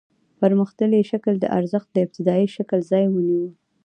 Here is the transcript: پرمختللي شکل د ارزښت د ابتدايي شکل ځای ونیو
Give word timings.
پرمختللي 0.39 1.01
شکل 1.11 1.33
د 1.39 1.45
ارزښت 1.57 1.89
د 1.93 1.97
ابتدايي 2.05 2.47
شکل 2.55 2.79
ځای 2.91 3.05
ونیو 3.09 3.45